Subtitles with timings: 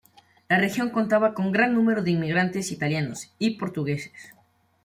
[0.49, 4.33] La región contaba con gran número de inmigrantes italianos y portugueses.